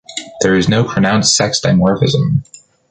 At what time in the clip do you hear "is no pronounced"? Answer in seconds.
0.55-1.35